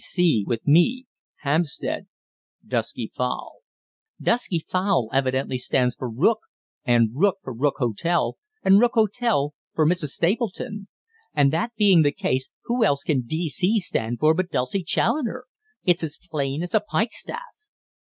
[0.03, 0.43] D.C.
[0.47, 1.05] with me
[1.41, 2.07] Hampstead.
[2.65, 3.51] Dusky Fowl_"
[4.19, 6.39] "'Dusky Fowl' evidently stands for 'rook,'
[6.83, 10.07] and 'rook' for 'Rook Hotel,' and 'Rook Hotel' for 'Mrs.
[10.09, 10.87] Stapleton.'
[11.35, 15.45] And that being the case, who else can 'D.C.' stand for but 'Dulcie Challoner'?
[15.83, 17.37] It's as plain as a pike staff."